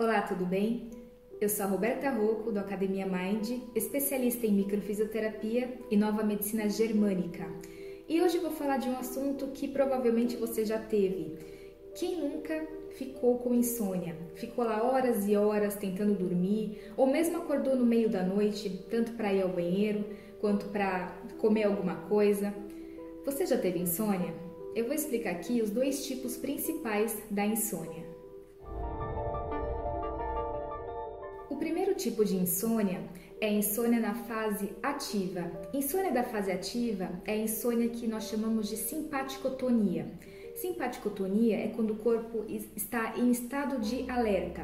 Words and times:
Olá, 0.00 0.22
tudo 0.22 0.46
bem? 0.46 0.88
Eu 1.42 1.48
sou 1.50 1.66
a 1.66 1.68
Roberta 1.68 2.08
Rocco, 2.08 2.50
do 2.50 2.58
Academia 2.58 3.04
Mind, 3.04 3.60
especialista 3.74 4.46
em 4.46 4.52
microfisioterapia 4.52 5.78
e 5.90 5.96
nova 5.98 6.22
medicina 6.22 6.70
germânica. 6.70 7.46
E 8.08 8.18
hoje 8.22 8.38
vou 8.38 8.50
falar 8.50 8.78
de 8.78 8.88
um 8.88 8.96
assunto 8.96 9.48
que 9.48 9.68
provavelmente 9.68 10.38
você 10.38 10.64
já 10.64 10.78
teve. 10.78 11.36
Quem 11.94 12.18
nunca 12.18 12.66
ficou 12.92 13.40
com 13.40 13.52
insônia? 13.52 14.16
Ficou 14.36 14.64
lá 14.64 14.82
horas 14.82 15.28
e 15.28 15.36
horas 15.36 15.74
tentando 15.74 16.14
dormir, 16.14 16.80
ou 16.96 17.06
mesmo 17.06 17.36
acordou 17.36 17.76
no 17.76 17.84
meio 17.84 18.08
da 18.08 18.22
noite, 18.22 18.70
tanto 18.90 19.12
para 19.12 19.34
ir 19.34 19.42
ao 19.42 19.50
banheiro 19.50 20.02
quanto 20.40 20.64
para 20.70 21.14
comer 21.36 21.64
alguma 21.64 21.96
coisa? 22.08 22.54
Você 23.26 23.44
já 23.44 23.58
teve 23.58 23.78
insônia? 23.78 24.32
Eu 24.74 24.86
vou 24.86 24.94
explicar 24.94 25.32
aqui 25.32 25.60
os 25.60 25.68
dois 25.68 26.06
tipos 26.06 26.38
principais 26.38 27.18
da 27.30 27.44
insônia. 27.44 28.09
Tipo 32.00 32.24
de 32.24 32.34
insônia 32.34 33.02
é 33.40 33.52
insônia 33.52 34.00
na 34.00 34.14
fase 34.14 34.72
ativa. 34.82 35.50
Insônia 35.72 36.12
da 36.12 36.24
fase 36.24 36.50
ativa 36.50 37.10
é 37.26 37.36
insônia 37.36 37.88
que 37.88 38.06
nós 38.06 38.24
chamamos 38.24 38.68
de 38.68 38.76
simpaticotonia. 38.76 40.06
Simpaticotonia 40.56 41.56
é 41.56 41.68
quando 41.68 41.92
o 41.92 41.96
corpo 41.96 42.44
está 42.76 43.14
em 43.16 43.30
estado 43.30 43.80
de 43.80 44.10
alerta. 44.10 44.62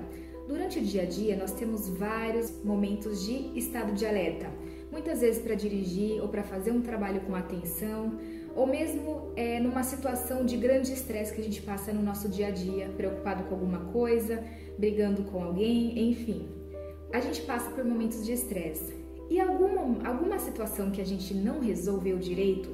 Durante 0.49 0.79
o 0.79 0.83
dia 0.83 1.03
a 1.03 1.07
dia, 1.07 1.37
nós 1.37 1.53
temos 1.53 1.89
vários 1.89 2.51
momentos 2.63 3.25
de 3.25 3.59
estado 3.59 3.93
de 3.93 4.07
alerta. 4.07 4.51
Muitas 4.91 5.21
vezes 5.21 5.43
para 5.43 5.55
dirigir 5.55 6.23
ou 6.23 6.29
para 6.29 6.43
fazer 6.43 6.71
um 6.71 6.81
trabalho 6.81 7.21
com 7.23 7.35
atenção, 7.35 8.19
ou 8.55 8.67
mesmo 8.67 9.33
é, 9.37 9.59
numa 9.59 9.83
situação 9.83 10.45
de 10.45 10.57
grande 10.57 10.93
estresse 10.93 11.35
que 11.35 11.41
a 11.41 11.45
gente 11.45 11.61
passa 11.63 11.93
no 11.93 12.03
nosso 12.03 12.29
dia 12.29 12.49
a 12.49 12.51
dia, 12.51 12.89
preocupado 12.97 13.45
com 13.45 13.55
alguma 13.55 13.81
coisa, 13.93 14.43
brigando 14.79 15.25
com 15.25 15.43
alguém, 15.43 16.11
enfim. 16.11 16.66
A 17.13 17.21
gente 17.21 17.43
passa 17.43 17.71
por 17.71 17.85
momentos 17.85 18.25
de 18.25 18.33
estresse. 18.33 18.95
E 19.29 19.41
alguma, 19.41 20.09
alguma 20.09 20.39
situação 20.39 20.91
que 20.91 21.01
a 21.01 21.05
gente 21.05 21.35
não 21.35 21.61
resolveu 21.61 22.19
direito, 22.19 22.69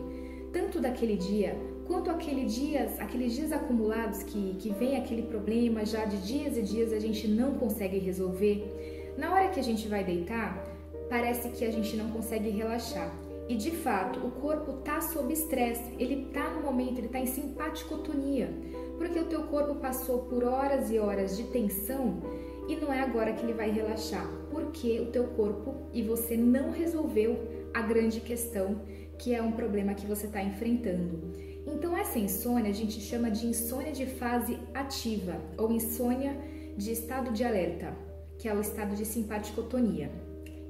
tanto 0.52 0.80
daquele 0.80 1.16
dia 1.16 1.56
quanto 1.86 2.10
aquele 2.10 2.44
dias, 2.44 2.98
aqueles 3.00 3.34
dias 3.34 3.52
acumulados 3.52 4.22
que, 4.22 4.54
que 4.58 4.70
vem 4.70 4.96
aquele 4.96 5.22
problema 5.22 5.84
já 5.84 6.04
de 6.04 6.16
dias 6.18 6.56
e 6.56 6.62
dias 6.62 6.92
a 6.92 6.98
gente 6.98 7.26
não 7.28 7.54
consegue 7.54 7.98
resolver, 7.98 9.12
na 9.16 9.32
hora 9.32 9.48
que 9.48 9.60
a 9.60 9.62
gente 9.62 9.88
vai 9.88 10.04
deitar, 10.04 10.66
parece 11.08 11.50
que 11.50 11.64
a 11.64 11.70
gente 11.70 11.96
não 11.96 12.10
consegue 12.10 12.48
relaxar. 12.50 13.12
E 13.48 13.56
de 13.56 13.70
fato, 13.70 14.24
o 14.26 14.30
corpo 14.30 14.78
está 14.78 15.00
sob 15.00 15.32
estresse, 15.32 15.92
ele 15.98 16.28
está 16.28 16.48
no 16.50 16.62
momento, 16.62 16.98
ele 16.98 17.08
está 17.08 17.18
em 17.18 17.26
simpaticotonia, 17.26 18.48
porque 18.96 19.18
o 19.18 19.26
teu 19.26 19.42
corpo 19.44 19.74
passou 19.74 20.20
por 20.20 20.44
horas 20.44 20.90
e 20.90 20.98
horas 20.98 21.36
de 21.36 21.44
tensão 21.44 22.22
e 22.68 22.76
não 22.76 22.92
é 22.92 23.00
agora 23.00 23.32
que 23.32 23.44
ele 23.44 23.52
vai 23.52 23.70
relaxar, 23.70 24.26
porque 24.50 25.00
o 25.00 25.06
teu 25.06 25.24
corpo 25.28 25.74
e 25.92 26.02
você 26.02 26.36
não 26.36 26.70
resolveu 26.70 27.38
a 27.74 27.82
grande 27.82 28.20
questão, 28.20 28.82
que 29.18 29.34
é 29.34 29.42
um 29.42 29.52
problema 29.52 29.94
que 29.94 30.06
você 30.06 30.26
está 30.26 30.42
enfrentando. 30.42 31.32
Então 31.66 31.96
essa 31.96 32.18
insônia 32.18 32.70
a 32.70 32.74
gente 32.74 33.00
chama 33.00 33.30
de 33.30 33.46
insônia 33.46 33.92
de 33.92 34.06
fase 34.06 34.58
ativa 34.74 35.40
ou 35.56 35.70
insônia 35.70 36.36
de 36.76 36.92
estado 36.92 37.32
de 37.32 37.44
alerta, 37.44 37.96
que 38.38 38.48
é 38.48 38.54
o 38.54 38.60
estado 38.60 38.94
de 38.96 39.04
simpaticotonia. 39.04 40.10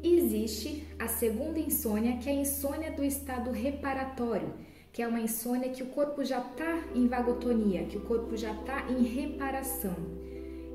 E 0.03 0.17
existe 0.17 0.87
a 0.99 1.07
segunda 1.07 1.61
insônia, 1.61 2.17
que 2.17 2.29
é 2.29 2.33
a 2.33 2.37
insônia 2.37 2.91
do 2.91 3.05
estado 3.05 3.51
reparatório, 3.53 4.53
que 4.93 5.01
é 5.01 5.07
uma 5.07 5.21
insônia 5.21 5.71
que 5.71 5.83
o 5.83 5.87
corpo 5.87 6.25
já 6.25 6.41
está 6.41 6.85
em 6.95 7.07
vagotonia, 7.07 7.85
que 7.85 7.97
o 7.97 8.03
corpo 8.03 8.37
já 8.37 8.53
está 8.53 8.91
em 8.91 9.05
reparação. 9.05 9.95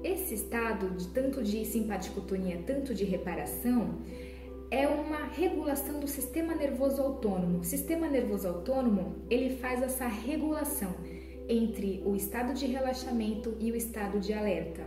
Esse 0.03 0.35
estado 0.35 0.91
de 0.91 1.07
tanto 1.07 1.43
de 1.43 1.65
simpaticotonia, 1.65 2.61
tanto 2.65 2.93
de 2.93 3.03
reparação, 3.03 3.99
é 4.69 4.87
uma 4.87 5.25
regulação 5.25 5.99
do 5.99 6.07
sistema 6.07 6.53
nervoso 6.53 7.01
autônomo. 7.01 7.59
O 7.59 7.63
sistema 7.63 8.07
nervoso 8.07 8.47
autônomo, 8.47 9.15
ele 9.29 9.55
faz 9.57 9.81
essa 9.81 10.07
regulação 10.07 10.93
entre 11.47 12.03
o 12.05 12.15
estado 12.15 12.53
de 12.53 12.65
relaxamento 12.65 13.55
e 13.59 13.71
o 13.71 13.75
estado 13.75 14.19
de 14.19 14.33
alerta. 14.33 14.83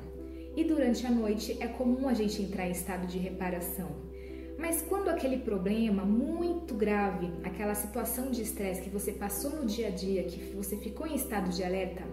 E 0.55 0.65
durante 0.65 1.07
a 1.07 1.11
noite 1.11 1.57
é 1.61 1.67
comum 1.67 2.09
a 2.09 2.15
gente 2.15 2.43
entrar 2.43 2.69
em 2.69 2.73
estado 2.73 3.07
de 3.07 3.19
reparação. 3.19 4.11
Mas 4.59 4.83
quando 4.83 5.09
aquele 5.09 5.39
problema 5.39 6.05
muito 6.05 6.75
grave, 6.75 7.33
aquela 7.43 7.75
situação 7.75 8.31
de 8.31 8.43
estresse 8.43 8.83
que 8.83 8.91
você 8.91 9.13
passou 9.13 9.53
no 9.53 9.65
dia 9.65 9.89
a 9.89 9.91
dia, 9.91 10.25
que 10.25 10.55
você 10.55 10.77
ficou 10.77 11.07
em 11.07 11.15
estado 11.15 11.49
de 11.51 11.65
alerta, 11.65 12.05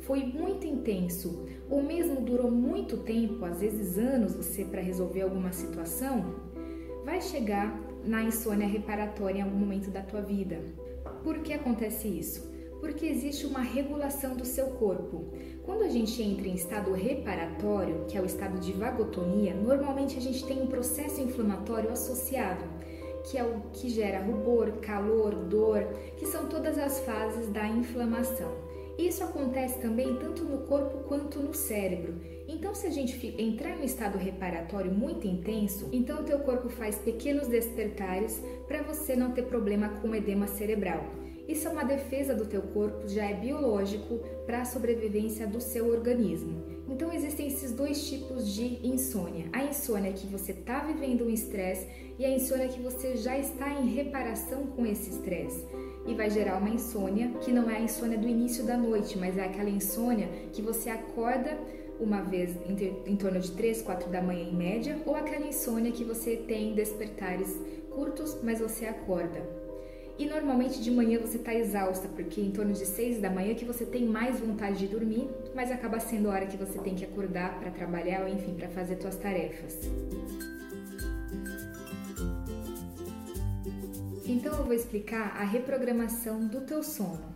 foi 0.00 0.24
muito 0.24 0.66
intenso, 0.66 1.46
ou 1.68 1.82
mesmo 1.82 2.20
durou 2.20 2.50
muito 2.50 2.98
tempo, 2.98 3.44
às 3.44 3.60
vezes 3.60 3.98
anos, 3.98 4.34
você 4.34 4.64
para 4.64 4.80
resolver 4.80 5.22
alguma 5.22 5.52
situação, 5.52 6.34
vai 7.04 7.20
chegar 7.20 7.78
na 8.04 8.22
insônia 8.22 8.66
reparatória 8.66 9.38
em 9.38 9.42
algum 9.42 9.58
momento 9.58 9.90
da 9.90 10.02
tua 10.02 10.22
vida. 10.22 10.60
Por 11.22 11.40
que 11.40 11.52
acontece 11.52 12.08
isso? 12.08 12.50
porque 12.80 13.06
existe 13.06 13.46
uma 13.46 13.60
regulação 13.60 14.34
do 14.34 14.44
seu 14.44 14.68
corpo. 14.68 15.26
Quando 15.64 15.82
a 15.82 15.88
gente 15.88 16.20
entra 16.22 16.48
em 16.48 16.54
estado 16.54 16.92
reparatório, 16.92 18.06
que 18.08 18.16
é 18.16 18.20
o 18.20 18.24
estado 18.24 18.58
de 18.58 18.72
vagotonia, 18.72 19.54
normalmente 19.54 20.16
a 20.16 20.20
gente 20.20 20.44
tem 20.46 20.62
um 20.62 20.66
processo 20.66 21.20
inflamatório 21.20 21.90
associado, 21.90 22.64
que 23.24 23.36
é 23.36 23.44
o 23.44 23.60
que 23.72 23.90
gera 23.90 24.24
rubor, 24.24 24.72
calor, 24.80 25.34
dor, 25.34 25.86
que 26.16 26.26
são 26.26 26.48
todas 26.48 26.78
as 26.78 27.00
fases 27.00 27.48
da 27.48 27.68
inflamação. 27.68 28.69
Isso 28.98 29.24
acontece 29.24 29.80
também 29.80 30.16
tanto 30.16 30.44
no 30.44 30.58
corpo 30.66 30.98
quanto 31.08 31.38
no 31.40 31.54
cérebro. 31.54 32.20
Então, 32.46 32.74
se 32.74 32.86
a 32.86 32.90
gente 32.90 33.34
entrar 33.40 33.70
em 33.70 33.80
um 33.80 33.84
estado 33.84 34.18
reparatório 34.18 34.92
muito 34.92 35.26
intenso, 35.26 35.88
então 35.92 36.20
o 36.20 36.24
teu 36.24 36.40
corpo 36.40 36.68
faz 36.68 36.96
pequenos 36.98 37.48
despertares 37.48 38.42
para 38.66 38.82
você 38.82 39.16
não 39.16 39.32
ter 39.32 39.42
problema 39.42 39.88
com 40.00 40.14
edema 40.14 40.46
cerebral. 40.46 41.04
Isso 41.50 41.66
é 41.66 41.70
uma 41.72 41.84
defesa 41.84 42.32
do 42.32 42.46
teu 42.46 42.62
corpo, 42.62 43.08
já 43.08 43.24
é 43.24 43.34
biológico 43.34 44.20
para 44.46 44.60
a 44.60 44.64
sobrevivência 44.64 45.48
do 45.48 45.60
seu 45.60 45.88
organismo. 45.88 46.62
Então 46.88 47.12
existem 47.12 47.48
esses 47.48 47.72
dois 47.72 48.08
tipos 48.08 48.46
de 48.54 48.78
insônia. 48.86 49.46
A 49.52 49.64
insônia 49.64 50.12
que 50.12 50.28
você 50.28 50.52
está 50.52 50.78
vivendo 50.84 51.24
um 51.24 51.30
estresse 51.30 51.88
e 52.16 52.24
a 52.24 52.30
insônia 52.30 52.68
que 52.68 52.80
você 52.80 53.16
já 53.16 53.36
está 53.36 53.68
em 53.68 53.88
reparação 53.88 54.68
com 54.68 54.86
esse 54.86 55.10
estresse. 55.10 55.66
E 56.06 56.14
vai 56.14 56.30
gerar 56.30 56.58
uma 56.58 56.70
insônia 56.70 57.32
que 57.40 57.50
não 57.50 57.68
é 57.68 57.78
a 57.78 57.80
insônia 57.80 58.16
do 58.16 58.28
início 58.28 58.64
da 58.64 58.76
noite, 58.76 59.18
mas 59.18 59.36
é 59.36 59.44
aquela 59.44 59.70
insônia 59.70 60.28
que 60.52 60.62
você 60.62 60.88
acorda 60.88 61.58
uma 61.98 62.22
vez 62.22 62.54
em, 63.06 63.16
torno 63.16 63.40
de 63.40 63.50
3, 63.50 63.82
4 63.82 64.08
da 64.08 64.22
manhã 64.22 64.44
em 64.44 64.54
média, 64.54 64.98
ou 65.04 65.16
aquela 65.16 65.46
insônia 65.46 65.90
que 65.90 66.04
você 66.04 66.36
tem 66.36 66.74
despertares 66.74 67.58
curtos, 67.90 68.38
mas 68.40 68.60
você 68.60 68.86
acorda. 68.86 69.59
E 70.20 70.26
normalmente 70.26 70.82
de 70.82 70.90
manhã 70.90 71.18
você 71.18 71.38
está 71.38 71.54
exausta, 71.54 72.06
porque 72.08 72.42
em 72.42 72.50
torno 72.50 72.74
de 72.74 72.84
6 72.84 73.22
da 73.22 73.30
manhã 73.30 73.54
que 73.54 73.64
você 73.64 73.86
tem 73.86 74.04
mais 74.04 74.38
vontade 74.38 74.80
de 74.80 74.86
dormir, 74.86 75.26
mas 75.54 75.72
acaba 75.72 75.98
sendo 75.98 76.28
a 76.28 76.34
hora 76.34 76.44
que 76.44 76.58
você 76.58 76.78
tem 76.78 76.94
que 76.94 77.06
acordar 77.06 77.58
para 77.58 77.70
trabalhar 77.70 78.20
ou 78.20 78.28
enfim, 78.28 78.52
para 78.52 78.68
fazer 78.68 79.00
suas 79.00 79.16
tarefas. 79.16 79.78
Então 84.26 84.54
eu 84.58 84.64
vou 84.64 84.74
explicar 84.74 85.34
a 85.38 85.42
reprogramação 85.42 86.46
do 86.46 86.60
teu 86.66 86.82
sono. 86.82 87.34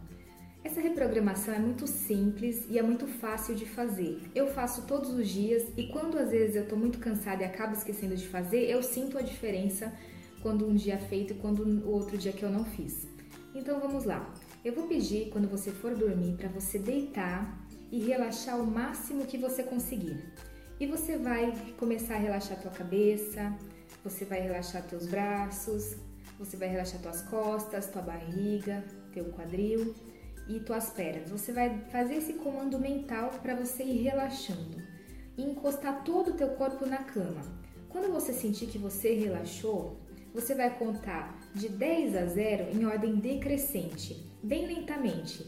Essa 0.63 0.83
reprogramação 0.83 1.55
é 1.55 1.59
muito 1.59 1.87
simples 1.87 2.67
e 2.69 2.79
é 2.79 2.83
muito 2.83 3.07
fácil 3.07 3.55
de 3.55 3.65
fazer. 3.65 4.21
Eu 4.35 4.49
faço 4.49 4.87
todos 4.87 5.09
os 5.09 5.27
dias 5.27 5.63
e 5.75 5.87
quando 5.87 6.19
às 6.19 6.31
vezes 6.31 6.55
eu 6.55 6.65
estou 6.65 6.77
muito 6.77 6.99
cansada 6.99 7.45
e 7.45 7.47
acabo 7.47 7.73
esquecendo 7.73 8.15
de 8.15 8.29
fazer, 8.29 8.69
eu 8.69 8.83
sinto 8.83 9.17
a 9.17 9.23
diferença 9.23 9.91
quando 10.45 10.69
um 10.69 10.75
dia 10.75 10.97
é 10.97 10.99
feito 10.99 11.33
e 11.33 11.37
quando 11.37 11.63
o 11.63 11.91
outro 11.91 12.19
dia 12.19 12.31
que 12.31 12.43
eu 12.43 12.51
não 12.51 12.67
fiz. 12.67 13.09
Então 13.55 13.81
vamos 13.81 14.05
lá. 14.05 14.31
Eu 14.63 14.75
vou 14.75 14.87
pedir 14.87 15.31
quando 15.31 15.49
você 15.49 15.71
for 15.71 15.95
dormir 15.95 16.35
para 16.37 16.51
você 16.51 16.79
deitar 16.79 17.67
e 17.91 17.99
relaxar 17.99 18.61
o 18.61 18.67
máximo 18.67 19.25
que 19.25 19.39
você 19.39 19.63
conseguir. 19.63 20.23
E 20.79 20.87
você 20.87 21.17
vai 21.17 21.51
começar 21.79 22.17
a 22.17 22.19
relaxar 22.19 22.61
tua 22.61 22.71
cabeça, 22.71 23.57
você 24.05 24.27
vai 24.27 24.43
relaxar 24.43 24.83
teus 24.83 25.07
braços, 25.07 25.97
você 26.39 26.59
vai 26.59 26.69
relaxar 26.69 27.01
tuas 27.01 27.23
costas, 27.23 27.87
tua 27.87 28.03
barriga, 28.03 28.85
teu 29.15 29.25
quadril 29.33 29.95
e 30.47 30.61
tuas 30.61 30.91
pernas. 30.91 31.31
Você 31.31 31.53
vai 31.55 31.79
fazer 31.91 32.17
esse 32.17 32.35
comando 32.35 32.79
mental 32.79 33.31
para 33.41 33.55
você 33.55 33.83
ir 33.83 34.03
relaxando 34.03 34.77
e 35.39 35.43
encostar 35.43 36.05
todo 36.05 36.33
o 36.33 36.35
teu 36.35 36.49
corpo 36.49 36.85
na 36.85 36.99
cama. 36.99 37.41
Quando 37.89 38.13
você 38.13 38.35
sentir 38.35 38.67
que 38.67 38.77
você 38.77 39.15
relaxou, 39.15 40.04
você 40.35 40.53
vai 40.53 40.77
contar 40.77 41.39
de 41.55 41.69
10 41.69 42.17
a 42.17 42.27
0 42.27 42.77
em 42.77 42.85
ordem 42.85 43.15
decrescente, 43.15 44.29
bem 44.43 44.67
lentamente. 44.67 45.47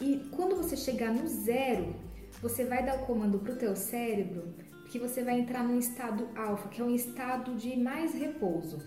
E 0.00 0.28
quando 0.30 0.54
você 0.54 0.76
chegar 0.76 1.12
no 1.12 1.26
zero, 1.26 1.96
você 2.40 2.64
vai 2.64 2.86
dar 2.86 3.02
o 3.02 3.06
comando 3.06 3.40
para 3.40 3.52
o 3.52 3.56
teu 3.56 3.74
cérebro 3.74 4.54
que 4.88 5.00
você 5.00 5.24
vai 5.24 5.40
entrar 5.40 5.64
num 5.64 5.78
estado 5.78 6.28
alfa, 6.36 6.68
que 6.68 6.80
é 6.80 6.84
um 6.84 6.94
estado 6.94 7.56
de 7.56 7.76
mais 7.76 8.14
repouso. 8.14 8.78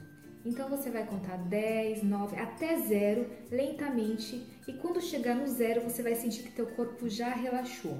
Então 0.46 0.70
você 0.70 0.90
vai 0.90 1.06
contar 1.06 1.36
10, 1.36 2.04
9, 2.04 2.38
até 2.38 2.78
zero, 2.78 3.30
lentamente, 3.52 4.42
e 4.66 4.72
quando 4.74 5.02
chegar 5.02 5.36
no 5.36 5.46
zero, 5.46 5.82
você 5.82 6.02
vai 6.02 6.16
sentir 6.16 6.44
que 6.44 6.52
teu 6.52 6.68
corpo 6.68 7.10
já 7.10 7.30
relaxou. 7.34 8.00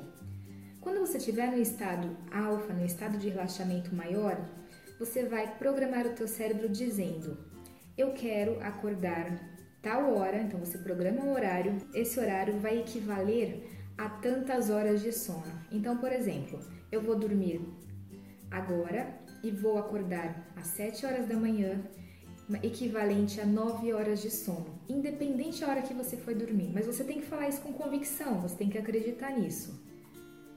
Quando 0.80 1.02
você 1.02 1.18
estiver 1.18 1.52
no 1.52 1.62
estado 1.62 2.16
alfa, 2.32 2.74
no 2.74 2.86
estado 2.86 3.18
de 3.18 3.28
relaxamento 3.28 3.94
maior, 3.94 4.40
você 5.00 5.24
vai 5.24 5.58
programar 5.58 6.06
o 6.06 6.14
teu 6.14 6.28
cérebro 6.28 6.68
dizendo: 6.68 7.38
"Eu 7.98 8.12
quero 8.12 8.60
acordar 8.62 9.40
tal 9.82 10.14
hora", 10.16 10.42
então 10.42 10.60
você 10.60 10.78
programa 10.78 11.24
um 11.24 11.32
horário, 11.32 11.78
esse 11.94 12.20
horário 12.20 12.60
vai 12.60 12.80
equivaler 12.80 13.64
a 13.98 14.10
tantas 14.10 14.70
horas 14.70 15.02
de 15.02 15.12
sono. 15.12 15.52
Então, 15.72 15.98
por 15.98 16.12
exemplo, 16.12 16.60
eu 16.92 17.02
vou 17.02 17.16
dormir 17.16 17.62
agora 18.52 19.18
e 19.44 19.52
vou 19.52 19.78
acordar 19.78 20.52
às 20.56 20.68
7 20.68 21.06
horas 21.06 21.28
da 21.28 21.36
manhã, 21.36 21.82
equivalente 22.64 23.40
a 23.40 23.46
9 23.46 23.94
horas 23.94 24.22
de 24.22 24.32
sono, 24.32 24.80
independente 24.88 25.62
da 25.62 25.70
hora 25.70 25.82
que 25.82 25.94
você 25.94 26.18
foi 26.18 26.34
dormir. 26.34 26.72
Mas 26.74 26.88
você 26.88 27.04
tem 27.04 27.20
que 27.20 27.28
falar 27.28 27.48
isso 27.48 27.62
com 27.62 27.72
convicção, 27.72 28.42
você 28.42 28.56
tem 28.56 28.70
que 28.70 28.78
acreditar 28.78 29.32
nisso. 29.38 29.84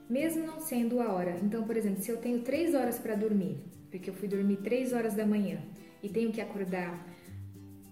Mesmo 0.09 0.45
não 0.45 0.59
sendo 0.59 0.99
a 0.99 1.13
hora. 1.13 1.37
Então, 1.41 1.63
por 1.63 1.77
exemplo, 1.77 2.01
se 2.01 2.11
eu 2.11 2.17
tenho 2.17 2.41
3 2.41 2.73
horas 2.73 2.97
para 2.97 3.15
dormir, 3.15 3.57
porque 3.93 4.09
eu 4.09 4.13
fui 4.15 4.27
dormir 4.27 4.57
3 4.57 4.91
horas 4.91 5.13
da 5.13 5.23
manhã 5.23 5.61
e 6.01 6.09
tenho 6.09 6.31
que 6.31 6.41
acordar 6.41 7.07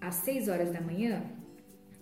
às 0.00 0.16
6 0.16 0.48
horas 0.48 0.72
da 0.72 0.80
manhã, 0.80 1.22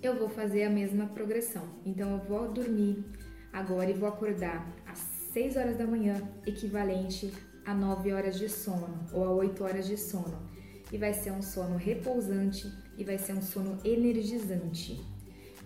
eu 0.02 0.19
vou 0.19 0.31
fazer 0.31 0.62
a 0.62 0.70
mesma 0.70 1.06
progressão. 1.08 1.69
Então, 1.85 2.12
eu 2.12 2.19
vou 2.25 2.50
dormir 2.50 3.05
agora 3.52 3.91
e 3.91 3.93
vou 3.93 4.08
acordar 4.08 4.67
às 4.87 4.99
6 5.35 5.56
horas 5.58 5.76
da 5.76 5.87
manhã, 5.87 6.14
equivalente 6.47 7.31
a 7.67 7.75
9 7.75 8.11
horas 8.14 8.38
de 8.38 8.49
sono 8.49 9.05
ou 9.12 9.23
a 9.23 9.32
8 9.32 9.62
horas 9.62 9.87
de 9.87 9.99
sono. 9.99 10.49
E 10.91 10.97
vai 10.97 11.12
ser 11.12 11.32
um 11.32 11.43
sono 11.43 11.76
repousante 11.76 12.73
e 12.97 13.05
vai 13.05 13.19
ser 13.19 13.35
um 13.35 13.43
sono 13.43 13.79
energizante. 13.85 14.99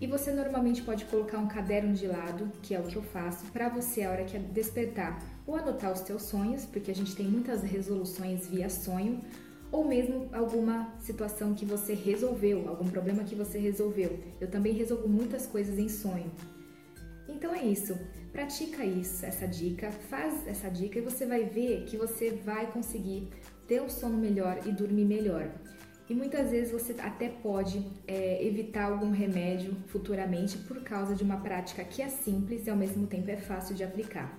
E 0.01 0.05
você 0.05 0.33
normalmente 0.33 0.81
pode 0.81 1.05
colocar 1.05 1.37
um 1.37 1.47
caderno 1.47 1.93
de 1.93 2.05
lado, 2.05 2.51
que 2.61 2.75
é 2.75 2.79
o 2.81 2.83
que 2.83 2.97
eu 2.97 3.01
faço, 3.01 3.45
para 3.53 3.69
você 3.69 4.03
a 4.03 4.11
hora 4.11 4.25
que 4.25 4.37
despertar, 4.37 5.34
ou 5.45 5.55
anotar 5.55 5.91
os 5.91 6.01
teus 6.01 6.23
sonhos, 6.23 6.65
porque 6.65 6.91
a 6.91 6.95
gente 6.95 7.15
tem 7.15 7.27
muitas 7.27 7.61
resoluções 7.61 8.47
via 8.47 8.69
sonho, 8.69 9.21
ou 9.71 9.87
mesmo 9.87 10.29
alguma 10.31 10.93
situação 10.99 11.53
que 11.53 11.65
você 11.65 11.93
resolveu, 11.93 12.67
algum 12.69 12.87
problema 12.87 13.23
que 13.23 13.35
você 13.35 13.57
resolveu. 13.57 14.19
Eu 14.39 14.49
também 14.49 14.73
resolvo 14.73 15.07
muitas 15.07 15.45
coisas 15.45 15.77
em 15.77 15.89
sonho. 15.89 16.31
Então 17.27 17.53
é 17.53 17.63
isso. 17.63 17.97
Pratica 18.31 18.83
isso, 18.83 19.25
essa 19.25 19.47
dica, 19.47 19.91
faz 19.91 20.45
essa 20.47 20.69
dica 20.69 20.99
e 20.99 21.01
você 21.01 21.25
vai 21.25 21.45
ver 21.45 21.85
que 21.85 21.97
você 21.97 22.31
vai 22.31 22.71
conseguir 22.71 23.29
ter 23.67 23.81
um 23.81 23.89
sono 23.89 24.17
melhor 24.17 24.59
e 24.65 24.71
dormir 24.71 25.05
melhor. 25.05 25.49
E 26.07 26.13
muitas 26.13 26.51
vezes 26.51 26.71
você 26.71 26.95
até 26.99 27.29
pode 27.29 27.83
é, 28.07 28.45
evitar 28.45 28.91
algum 28.91 29.09
remédio 29.09 29.75
futuramente 29.87 30.57
por 30.59 30.83
causa 30.83 31.15
de 31.15 31.23
uma 31.23 31.37
prática 31.37 31.83
que 31.83 32.01
é 32.01 32.09
simples 32.09 32.67
e 32.67 32.69
ao 32.69 32.77
mesmo 32.77 33.07
tempo 33.07 33.31
é 33.31 33.37
fácil 33.37 33.73
de 33.73 33.83
aplicar, 33.83 34.37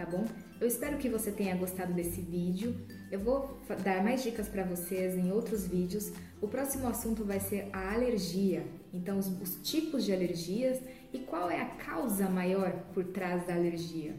tá 0.00 0.06
bom? 0.06 0.24
Eu 0.58 0.66
espero 0.66 0.96
que 0.96 1.10
você 1.10 1.30
tenha 1.30 1.54
gostado 1.54 1.92
desse 1.92 2.22
vídeo. 2.22 2.74
Eu 3.12 3.20
vou 3.20 3.58
dar 3.84 4.02
mais 4.02 4.22
dicas 4.22 4.48
para 4.48 4.64
vocês 4.64 5.14
em 5.14 5.30
outros 5.30 5.66
vídeos. 5.66 6.10
O 6.40 6.48
próximo 6.48 6.88
assunto 6.88 7.22
vai 7.22 7.38
ser 7.38 7.68
a 7.70 7.92
alergia. 7.92 8.64
Então, 8.94 9.18
os, 9.18 9.26
os 9.26 9.56
tipos 9.62 10.04
de 10.04 10.12
alergias 10.12 10.78
e 11.12 11.18
qual 11.18 11.50
é 11.50 11.60
a 11.60 11.66
causa 11.66 12.30
maior 12.30 12.72
por 12.94 13.04
trás 13.04 13.46
da 13.46 13.54
alergia. 13.54 14.14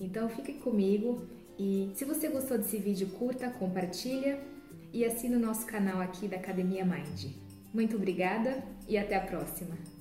Então, 0.00 0.26
fique 0.30 0.54
comigo 0.54 1.26
e 1.58 1.92
se 1.94 2.06
você 2.06 2.28
gostou 2.28 2.56
desse 2.56 2.78
vídeo, 2.78 3.08
curta, 3.18 3.50
compartilha 3.50 4.40
e 4.90 5.04
assine 5.04 5.36
o 5.36 5.40
nosso 5.40 5.66
canal 5.66 6.00
aqui 6.00 6.26
da 6.26 6.36
Academia 6.36 6.84
Mind. 6.84 7.32
Muito 7.74 7.96
obrigada 7.96 8.64
e 8.88 8.96
até 8.96 9.16
a 9.16 9.20
próxima! 9.20 9.93